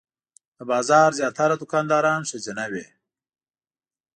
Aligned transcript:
د 0.57 0.59
بازار 0.69 1.09
زیاتره 1.19 1.55
دوکانداران 1.61 2.21
ښځینه 2.29 2.65
وې. 2.71 2.85